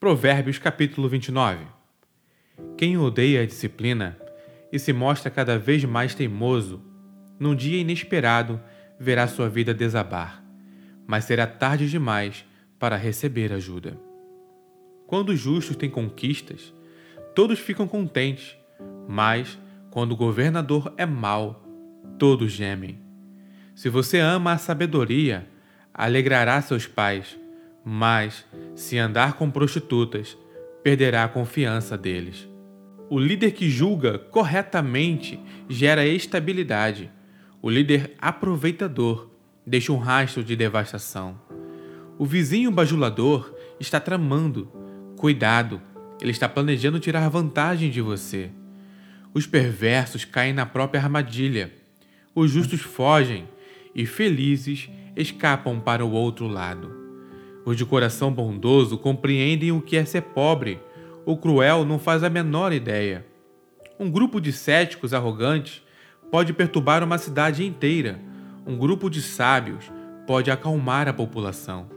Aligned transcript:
Provérbios 0.00 0.60
capítulo 0.60 1.08
29 1.08 1.64
Quem 2.76 2.96
odeia 2.96 3.42
a 3.42 3.46
disciplina 3.46 4.16
e 4.70 4.78
se 4.78 4.92
mostra 4.92 5.28
cada 5.28 5.58
vez 5.58 5.84
mais 5.84 6.14
teimoso, 6.14 6.80
num 7.36 7.52
dia 7.52 7.80
inesperado 7.80 8.60
verá 8.96 9.26
sua 9.26 9.48
vida 9.48 9.74
desabar, 9.74 10.40
mas 11.04 11.24
será 11.24 11.48
tarde 11.48 11.90
demais 11.90 12.44
para 12.78 12.94
receber 12.94 13.52
ajuda. 13.52 13.98
Quando 15.04 15.30
os 15.30 15.40
justos 15.40 15.74
têm 15.74 15.90
conquistas, 15.90 16.72
todos 17.34 17.58
ficam 17.58 17.88
contentes, 17.88 18.56
mas 19.08 19.58
quando 19.90 20.12
o 20.12 20.16
governador 20.16 20.94
é 20.96 21.06
mau, 21.06 21.60
todos 22.20 22.52
gemem. 22.52 23.00
Se 23.74 23.88
você 23.88 24.20
ama 24.20 24.52
a 24.52 24.58
sabedoria, 24.58 25.48
alegrará 25.92 26.62
seus 26.62 26.86
pais 26.86 27.36
mas, 27.90 28.44
se 28.74 28.98
andar 28.98 29.32
com 29.32 29.50
prostitutas, 29.50 30.36
perderá 30.82 31.24
a 31.24 31.28
confiança 31.28 31.96
deles. 31.96 32.46
O 33.08 33.18
líder 33.18 33.52
que 33.52 33.70
julga 33.70 34.18
corretamente 34.18 35.40
gera 35.70 36.06
estabilidade. 36.06 37.10
O 37.62 37.70
líder 37.70 38.14
aproveitador 38.18 39.30
deixa 39.66 39.90
um 39.90 39.96
rastro 39.96 40.44
de 40.44 40.54
devastação. 40.54 41.40
O 42.18 42.26
vizinho 42.26 42.70
bajulador 42.70 43.54
está 43.80 43.98
tramando. 43.98 44.70
Cuidado, 45.16 45.80
ele 46.20 46.32
está 46.32 46.46
planejando 46.46 47.00
tirar 47.00 47.26
vantagem 47.30 47.90
de 47.90 48.02
você. 48.02 48.50
Os 49.32 49.46
perversos 49.46 50.26
caem 50.26 50.52
na 50.52 50.66
própria 50.66 51.00
armadilha. 51.00 51.72
Os 52.34 52.50
justos 52.50 52.82
fogem 52.82 53.48
e 53.94 54.04
felizes 54.04 54.90
escapam 55.16 55.80
para 55.80 56.04
o 56.04 56.12
outro 56.12 56.46
lado. 56.46 56.97
Os 57.68 57.76
de 57.76 57.84
coração 57.84 58.32
bondoso 58.32 58.96
compreendem 58.96 59.72
o 59.72 59.82
que 59.82 59.98
é 59.98 60.02
ser 60.02 60.22
pobre. 60.22 60.80
O 61.26 61.36
cruel 61.36 61.84
não 61.84 61.98
faz 61.98 62.24
a 62.24 62.30
menor 62.30 62.72
ideia. 62.72 63.26
Um 64.00 64.10
grupo 64.10 64.40
de 64.40 64.54
céticos 64.54 65.12
arrogantes 65.12 65.82
pode 66.30 66.54
perturbar 66.54 67.04
uma 67.04 67.18
cidade 67.18 67.66
inteira. 67.66 68.18
Um 68.66 68.78
grupo 68.78 69.10
de 69.10 69.20
sábios 69.20 69.92
pode 70.26 70.50
acalmar 70.50 71.08
a 71.08 71.12
população. 71.12 71.90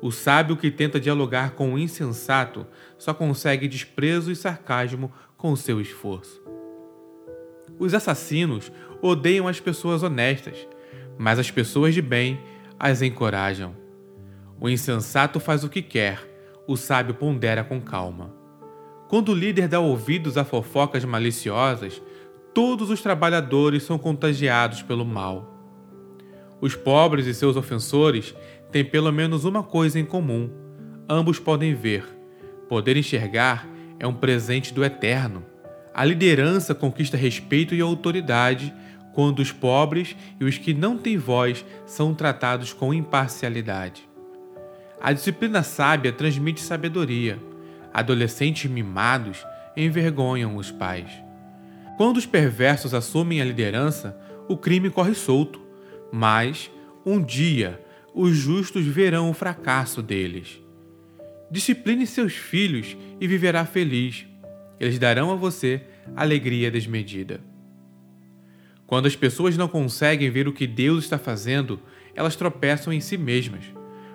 O 0.00 0.12
sábio 0.12 0.56
que 0.56 0.70
tenta 0.70 1.00
dialogar 1.00 1.56
com 1.56 1.74
o 1.74 1.78
insensato 1.78 2.64
só 2.96 3.12
consegue 3.12 3.66
desprezo 3.66 4.30
e 4.30 4.36
sarcasmo 4.36 5.10
com 5.36 5.56
seu 5.56 5.80
esforço. 5.80 6.40
Os 7.80 7.94
assassinos 7.94 8.70
odeiam 9.02 9.48
as 9.48 9.58
pessoas 9.58 10.04
honestas, 10.04 10.68
mas 11.18 11.40
as 11.40 11.50
pessoas 11.50 11.94
de 11.94 12.00
bem 12.00 12.38
as 12.78 13.02
encorajam. 13.02 13.82
O 14.60 14.68
insensato 14.68 15.40
faz 15.40 15.64
o 15.64 15.68
que 15.68 15.82
quer, 15.82 16.20
o 16.66 16.76
sábio 16.76 17.14
pondera 17.14 17.64
com 17.64 17.80
calma. 17.80 18.32
Quando 19.08 19.30
o 19.30 19.34
líder 19.34 19.68
dá 19.68 19.80
ouvidos 19.80 20.38
a 20.38 20.44
fofocas 20.44 21.04
maliciosas, 21.04 22.00
todos 22.54 22.88
os 22.90 23.02
trabalhadores 23.02 23.82
são 23.82 23.98
contagiados 23.98 24.82
pelo 24.82 25.04
mal. 25.04 25.52
Os 26.60 26.74
pobres 26.74 27.26
e 27.26 27.34
seus 27.34 27.56
ofensores 27.56 28.34
têm 28.70 28.84
pelo 28.84 29.12
menos 29.12 29.44
uma 29.44 29.62
coisa 29.62 29.98
em 29.98 30.04
comum: 30.04 30.50
ambos 31.08 31.38
podem 31.38 31.74
ver. 31.74 32.04
Poder 32.68 32.96
enxergar 32.96 33.68
é 33.98 34.06
um 34.06 34.14
presente 34.14 34.72
do 34.72 34.84
eterno. 34.84 35.44
A 35.92 36.04
liderança 36.04 36.74
conquista 36.74 37.16
respeito 37.16 37.74
e 37.74 37.80
autoridade 37.80 38.74
quando 39.12 39.40
os 39.40 39.52
pobres 39.52 40.16
e 40.40 40.44
os 40.44 40.58
que 40.58 40.74
não 40.74 40.96
têm 40.96 41.16
voz 41.16 41.64
são 41.86 42.14
tratados 42.14 42.72
com 42.72 42.92
imparcialidade. 42.92 44.13
A 45.04 45.12
disciplina 45.12 45.62
sábia 45.62 46.10
transmite 46.10 46.62
sabedoria. 46.62 47.38
Adolescentes 47.92 48.70
mimados 48.70 49.44
envergonham 49.76 50.56
os 50.56 50.70
pais. 50.70 51.10
Quando 51.98 52.16
os 52.16 52.24
perversos 52.24 52.94
assumem 52.94 53.38
a 53.38 53.44
liderança, 53.44 54.18
o 54.48 54.56
crime 54.56 54.88
corre 54.88 55.14
solto, 55.14 55.60
mas 56.10 56.70
um 57.04 57.22
dia 57.22 57.78
os 58.14 58.34
justos 58.34 58.86
verão 58.86 59.28
o 59.28 59.34
fracasso 59.34 60.00
deles. 60.00 60.58
Discipline 61.50 62.06
seus 62.06 62.32
filhos 62.32 62.96
e 63.20 63.28
viverá 63.28 63.66
feliz. 63.66 64.24
Eles 64.80 64.98
darão 64.98 65.30
a 65.30 65.36
você 65.36 65.82
alegria 66.16 66.70
desmedida. 66.70 67.42
Quando 68.86 69.04
as 69.04 69.14
pessoas 69.14 69.54
não 69.54 69.68
conseguem 69.68 70.30
ver 70.30 70.48
o 70.48 70.52
que 70.54 70.66
Deus 70.66 71.04
está 71.04 71.18
fazendo, 71.18 71.78
elas 72.14 72.36
tropeçam 72.36 72.90
em 72.90 73.00
si 73.00 73.18
mesmas 73.18 73.64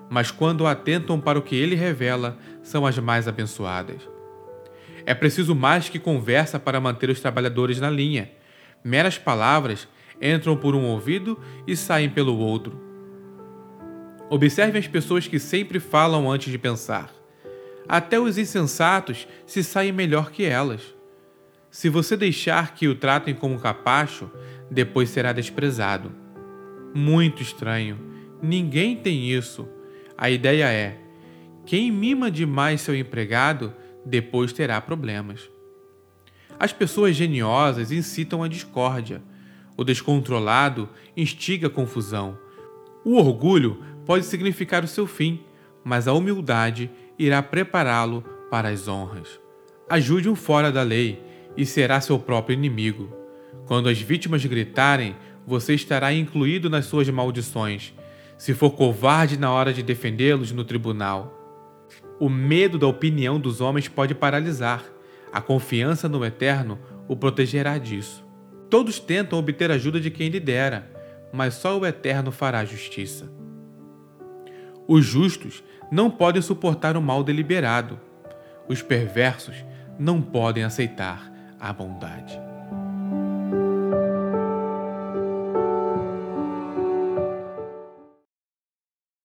mas 0.09 0.31
quando 0.31 0.66
atentam 0.66 1.20
para 1.20 1.38
o 1.38 1.42
que 1.42 1.56
ele 1.56 1.75
revela, 1.75 2.38
são 2.64 2.86
as 2.86 2.97
mais 2.97 3.28
abençoadas. 3.28 4.09
É 5.06 5.14
preciso 5.14 5.53
mais 5.53 5.88
que 5.88 6.00
conversa 6.00 6.59
para 6.59 6.80
manter 6.80 7.09
os 7.09 7.20
trabalhadores 7.20 7.80
na 7.80 7.90
linha. 7.90 8.31
Meras 8.84 9.18
palavras 9.18 9.88
entram 10.22 10.58
por 10.58 10.75
um 10.75 10.86
ouvido 10.86 11.40
e 11.68 11.75
saem 11.75 12.09
pelo 12.09 12.38
outro. 12.38 12.80
Observe 14.30 14.78
as 14.78 14.88
pessoas 14.88 15.28
que 15.28 15.40
sempre 15.40 15.80
falam 15.80 16.30
antes 16.30 16.52
de 16.52 16.58
pensar. 16.58 17.12
Até 17.88 18.20
os 18.20 18.38
insensatos 18.38 19.28
se 19.46 19.64
saem 19.64 19.91
melhor 19.91 20.31
que 20.31 20.44
elas. 20.44 20.96
Se 21.72 21.90
você 21.90 22.18
deixar 22.18 22.74
que 22.74 22.88
o 22.88 22.96
tratem 22.96 23.34
como 23.34 23.59
capacho, 23.59 24.30
depois 24.70 25.09
será 25.09 25.31
desprezado. 25.31 26.12
Muito 26.94 27.41
estranho. 27.41 28.00
Ninguém 28.41 28.96
tem 28.96 29.31
isso 29.31 29.68
a 30.22 30.30
ideia 30.30 30.66
é: 30.66 30.97
quem 31.66 31.90
mima 31.90 32.30
demais 32.30 32.81
seu 32.81 32.94
empregado 32.94 33.74
depois 34.06 34.52
terá 34.52 34.81
problemas. 34.81 35.50
As 36.59 36.74
pessoas 36.74 37.16
geniosas 37.16 37.90
incitam 37.90 38.44
a 38.44 38.50
discórdia. 38.50 39.24
O 39.78 39.84
descontrolado 39.85 40.90
instiga 41.16 41.68
a 41.68 41.69
confusão. 41.69 42.38
O 43.06 43.16
orgulho 43.16 43.81
pode 44.06 44.25
significar 44.25 44.84
o 44.84 44.90
seu 44.90 45.08
fim, 45.08 45.40
mas 45.85 46.06
a 46.06 46.12
humildade 46.12 46.91
irá 47.18 47.41
prepará-lo 47.41 48.22
para 48.52 48.68
as 48.68 48.90
honras. 48.90 49.40
Ajude 49.90 50.28
um 50.28 50.35
fora 50.35 50.69
da 50.69 50.84
lei 50.84 51.24
e 51.56 51.66
será 51.66 52.02
seu 52.02 52.19
próprio 52.19 52.56
inimigo. 52.56 53.09
Quando 53.66 53.88
as 53.88 54.02
vítimas 54.02 54.46
gritarem, 54.46 55.16
você 55.47 55.75
estará 55.75 56.12
incluído 56.12 56.69
nas 56.69 56.88
suas 56.88 57.08
maldições 57.08 57.94
se 58.40 58.54
for 58.54 58.72
covarde 58.72 59.38
na 59.38 59.52
hora 59.52 59.74
de 59.74 59.84
defendê-los 59.84 60.54
no 60.54 60.64
tribunal. 60.64 61.38
O 62.18 62.30
medo 62.30 62.80
da 62.80 62.88
opinião 62.88 63.38
dos 63.38 63.60
homens 63.60 63.90
pode 63.90 64.16
paralisar. 64.16 64.82
A 65.32 65.42
confiança 65.42 66.08
no 66.08 66.24
Eterno 66.24 66.80
o 67.06 67.18
protegerá 67.18 67.78
disso. 67.78 68.26
Todos 68.70 68.98
tentam 68.98 69.38
obter 69.38 69.70
ajuda 69.70 70.00
de 70.00 70.10
quem 70.10 70.30
lhe 70.30 70.40
dera, 70.40 70.90
mas 71.34 71.56
só 71.56 71.78
o 71.78 71.86
Eterno 71.86 72.32
fará 72.32 72.64
justiça. 72.64 73.30
Os 74.88 75.06
justos 75.06 75.62
não 75.92 76.10
podem 76.10 76.42
suportar 76.42 76.96
o 76.96 77.02
mal 77.02 77.26
deliberado. 77.26 78.00
Os 78.70 78.82
perversos 78.82 79.66
não 80.00 80.22
podem 80.22 80.64
aceitar 80.64 81.30
a 81.60 81.74
bondade. 81.74 82.49